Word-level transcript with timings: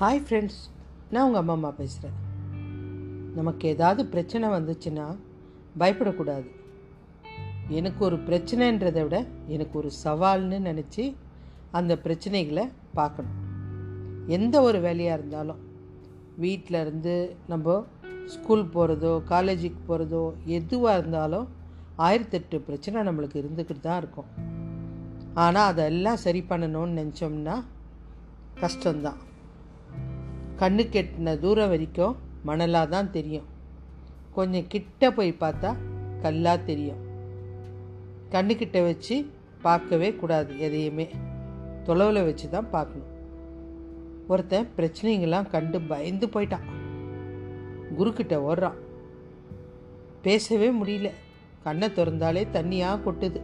Hi 0.00 0.20
friends 0.26 0.60
நான் 1.12 1.24
உங்கள் 1.26 1.40
அம்மா 1.40 1.54
அம்மா 1.56 1.70
பேசுகிறேன் 1.78 2.14
நமக்கு 3.38 3.64
ஏதாவது 3.72 4.02
பிரச்சனை 4.12 4.46
வந்துச்சுன்னா 4.54 5.06
பயப்படக்கூடாது. 5.80 6.46
எனக்கு 7.78 8.00
ஒரு 8.08 8.16
பிரச்சனைன்றதை 8.28 9.02
விட 9.06 9.18
எனக்கு 9.54 9.76
ஒரு 9.80 9.90
சவால்னு 10.04 10.58
நினச்சி 10.68 11.04
அந்த 11.78 11.94
பிரச்சனைகளை 12.04 12.64
பார்க்கணும். 12.98 13.36
எந்த 14.36 14.56
ஒரு 14.68 14.80
வேலையாக 14.86 15.18
இருந்தாலும் 15.18 15.62
வீட்டில் 16.44 16.80
இருந்து 16.84 17.16
நம்ம 17.52 17.78
ஸ்கூல் 18.34 18.66
போகிறதோ 18.76 19.14
காலேஜுக்கு 19.32 19.82
போகிறதோ 19.90 20.24
எதுவாக 20.58 20.98
இருந்தாலும் 20.98 21.48
ஆயிரத்தெட்டு 22.08 22.66
பிரச்சனை 22.68 23.02
நம்மளுக்கு 23.08 23.42
இருந்துக்கிட்டு 23.42 23.88
தான் 23.88 24.00
இருக்கும். 24.04 24.30
ஆனால் 25.44 25.72
அதெல்லாம் 25.72 26.22
சரி 26.26 26.42
பண்ணணும்னு 26.52 27.00
நினச்சோம்னா 27.02 27.58
கஷ்டம்தான். 28.62 29.20
கண்ணு 30.60 30.86
கெட்டின 30.86 31.38
தூரம் 31.38 31.68
வரைக்கும் 31.68 32.16
மணலாக 32.46 32.88
தான் 32.88 33.10
தெரியும். 33.10 33.44
கொஞ்சம் 34.32 34.66
கிட்ட 34.68 35.12
போய் 35.12 35.36
பார்த்தா 35.40 35.76
கல்லாக 36.22 36.62
தெரியும். 36.62 36.96
கண்ணுக்கிட்ட 38.30 38.84
வச்சு 38.84 39.30
பார்க்கவே 39.62 40.14
கூடாது 40.14 40.58
எதையுமே. 40.58 41.08
தொலைவில் 41.84 42.24
வச்சு 42.24 42.48
தான் 42.48 42.70
பார்க்கணும். 42.70 43.06
ஒருத்தன் 44.28 44.68
பிரச்சனைங்கெல்லாம் 44.76 45.50
கண்டு 45.50 45.80
பயந்து 45.80 46.26
போயிட்டான். 46.26 46.68
குருக்கிட்ட 47.98 48.34
ஓடுறான். 48.50 48.76
பேசவே 50.22 50.70
முடியல. 50.70 51.10
கண்ணை 51.62 51.88
திறந்தாலே 51.88 52.46
தண்ணியாக 52.52 53.00
கொட்டுது. 53.06 53.40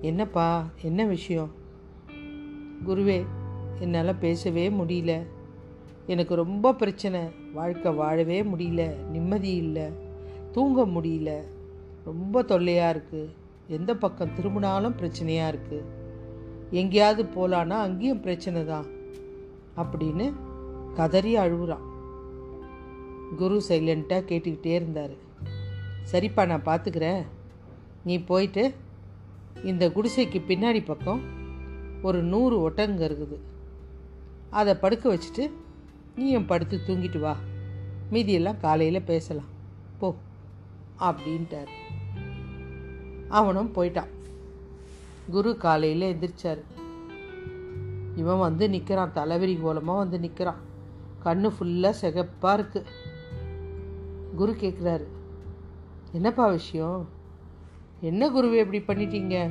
என்னப்பா 0.00 0.66
என்ன 0.82 1.04
விஷயம்? 1.04 1.50
குருவே 2.86 3.24
என்னால் 3.78 4.16
பேசவே 4.16 4.68
முடியல. 4.68 5.22
எனக்கு 6.06 6.34
ரொம்ப 6.34 6.74
பிரச்சனை. 6.74 7.20
வாழ்க்கை 7.54 7.92
வாழவே 7.92 8.42
முடியல. 8.42 8.96
நிம்மதி 9.10 9.54
இல்லை. 9.54 9.86
தூங்க 10.52 10.86
முடியல. 10.86 11.40
ரொம்ப 12.04 12.42
தொல்லையாக 12.42 12.98
இருக்குது 12.98 13.34
எந்த 13.66 13.96
பக்கம் 13.96 14.34
திரும்பினாலும் 14.34 14.96
பிரச்சனையாக 14.96 15.54
இருக்குது 15.54 15.84
எங்கேயாவது 16.70 17.22
போகலான்னா 17.22 17.70
அங்கேயும் 17.70 18.20
பிரச்சனை 18.20 18.64
தான். 18.64 18.86
அப்படின்னு 19.76 20.32
கதறி 20.94 21.36
அழுகுறான். 21.36 21.90
குரு 23.36 23.62
சைலண்ட்டாக 23.68 24.26
கேட்டுக்கிட்டே 24.28 24.66
இருந்தார். 24.66 25.10
சரிப்பா 26.12 26.46
நான் 26.46 26.64
பார்த்துக்கிறேன் 26.64 27.22
நீ 28.04 28.18
போயிட்டு 28.18 28.74
இந்த 29.64 29.88
குடிசைக்கு 29.88 30.40
பின்னாடி 30.48 30.84
பக்கம் 30.84 31.20
ஒரு 32.02 32.22
நூறு 32.22 32.70
ஒட்டங்க 32.70 33.02
இருக்குது. 33.10 33.38
அதை 34.50 34.74
படுக்க 34.74 35.14
வச்சுட்டு 35.14 35.50
நீயும் 36.16 36.46
படுத்து 36.46 36.80
தூங்கிட்டு 36.86 37.18
வா. 37.18 37.36
மீதியெல்லாம் 38.10 38.60
காலையில் 38.60 39.02
பேசலாம். 39.02 39.50
போ 39.98 40.14
அப்படின்ட்டார். 40.98 41.66
அவனும் 43.28 43.72
போயிட்டான். 43.74 44.08
குரு 45.30 45.56
காலையில் 45.56 46.16
எந்திரிச்சார். 46.16 46.62
இவன் 48.16 48.38
வந்து 48.38 48.68
நிற்கிறான் 48.68 49.12
தலைவரி 49.14 49.60
கோலமாக 49.60 49.98
வந்து 49.98 50.18
நிற்கிறான் 50.18 50.60
கண்ணு 51.24 51.52
ஃபுல்லாக 51.58 51.90
சிகப்பாக 51.90 52.62
இருக்குது 52.62 52.84
குரு 54.36 54.52
கேட்குறாரு 54.52 55.06
என்னப்பா 56.12 56.48
விஷயம்? 56.48 57.08
என்ன 58.00 58.30
குருவே 58.30 58.72
இப்படி 58.72 58.78
பண்ணிட்டீங்க? 58.78 59.50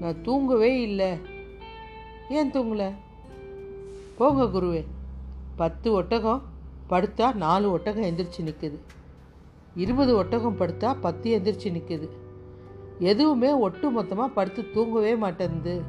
நான் 0.00 0.22
தூங்கவே 0.22 0.80
இல்லை. 0.80 1.16
ஏன் 2.30 2.50
தூங்கலை? 2.50 2.92
போங்க 4.18 4.60
குருவே. 4.60 4.84
பத்து 5.56 5.92
ஒட்டகம் 5.92 6.42
படுத்தா 6.90 7.34
நாலு 7.34 7.70
ஒட்டகம் 7.70 8.04
எந்திரிச்சு 8.04 8.40
நிற்குது 8.44 8.78
இருபது 9.74 10.16
ஒட்டகம் 10.16 10.58
படுத்தா 10.58 10.96
பத்து 11.00 11.38
எந்திரிச்சு 11.38 11.68
நிற்குது 11.76 12.08
எதுவுமே 12.98 13.50
ஒட்டு 13.50 13.90
மொத்தமாக 13.90 14.32
படுத்து 14.32 14.70
தூங்கவே 14.70 15.14
மாட்டேங்குது 15.14 15.80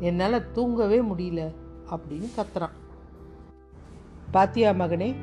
என்னால் 0.00 0.52
தூங்கவே 0.52 1.00
முடியல 1.00 1.54
அப்படின்னு 1.90 2.28
கத்துறான். 2.36 2.74
பாத்தியா 4.30 4.70
மகனே 4.70 5.14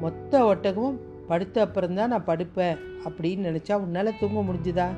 மொத்த 0.00 0.44
ஒட்டகமும் 0.44 0.98
படுத்த 1.28 1.60
அப்புறம்தான் 1.60 2.08
நான் 2.08 2.24
படுப்பேன் 2.24 2.78
அப்படின்னு 3.04 3.46
நினச்சா 3.48 3.74
உன்னால் 3.74 4.18
தூங்க 4.20 4.52
முடிஞ்சுதா? 4.52 4.88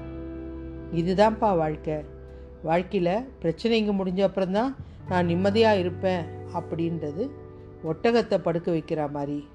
இதுதான்ப்பா 0.94 1.56
வாழ்க்கை. 1.56 1.94
வாழ்க்கையில் 2.62 3.28
பிரச்சனைங்க 3.42 3.92
முடிஞ்ச 4.00 4.20
அப்புறம்தான் 4.20 4.76
நான் 5.08 5.26
நிம்மதியாக 5.26 5.78
இருப்பேன் 5.78 6.26
அப்படின்றது 6.54 7.30
ஒட்டகத்தை 7.84 8.38
படுக்க 8.38 8.72
வைக்கிற 8.72 9.10
மாதிரி. 9.10 9.48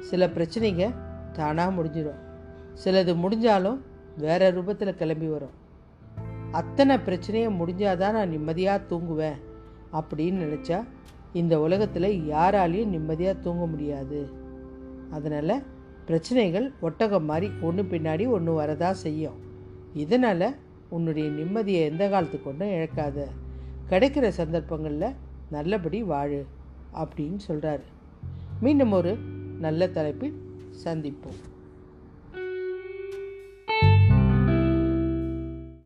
சில 0.00 0.26
பிரச்சனைங்க 0.26 0.94
தானாக 1.32 1.82
முடிஞ்சிடும் 1.82 2.22
சிலது 2.84 3.12
முடிஞ்சாலும் 3.24 3.78
வேறு 4.18 4.46
ரூபத்தில் 4.52 4.94
கிளம்பி 4.94 5.26
வரும். 5.26 5.54
அத்தனை 6.50 6.98
பிரச்சனையை 6.98 7.48
முடிஞ்சாதான் 7.60 8.12
நான் 8.12 8.28
நிம்மதியாக 8.28 8.84
தூங்குவேன் 8.88 9.38
அப்படின்னு 9.92 10.42
நினச்சா 10.44 10.84
இந்த 11.32 11.60
உலகத்தில் 11.60 12.30
யாராலையும் 12.30 12.86
நிம்மதியாக 12.86 13.40
தூங்க 13.40 13.66
முடியாது. 13.66 14.30
அதனால் 15.10 15.62
பிரச்சனைகள் 16.06 16.72
ஒட்டகம் 16.80 17.24
மாதிரி 17.24 17.52
ஒன்று 17.60 17.82
பின்னாடி 17.82 18.28
ஒன்று 18.28 18.60
வரதா 18.60 18.90
செய்யும். 18.90 19.38
இதனால் 19.94 20.56
உன்னுடைய 20.88 21.28
நிம்மதியை 21.28 21.82
எந்த 21.90 22.08
காலத்துக்கு 22.08 22.50
ஒன்றும் 22.50 22.68
இழக்காத. 22.68 23.26
கிடைக்கிற 23.90 24.28
சந்தர்ப்பங்களில் 24.28 25.14
நல்லபடி 25.50 26.02
வாழு. 26.02 26.46
அப்படின்னு 26.94 27.38
சொல்கிறாரு 27.48 27.82
மீண்டும் 28.60 28.92
ஒரு 28.92 29.18
நல்ல 29.58 29.88
தலைப்பில் 29.88 30.36
சந்திப்போம். 30.84 31.40